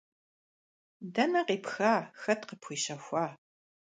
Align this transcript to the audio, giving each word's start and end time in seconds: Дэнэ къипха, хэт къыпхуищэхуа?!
Дэнэ 1.13 1.41
къипха, 1.47 1.93
хэт 2.21 2.41
къыпхуищэхуа?! 2.47 3.25